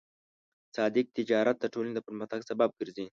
صادق 0.75 1.05
تجارت 1.17 1.55
د 1.59 1.65
ټولنې 1.73 1.93
د 1.95 1.99
پرمختګ 2.07 2.39
سبب 2.49 2.69
ګرځي. 2.79 3.05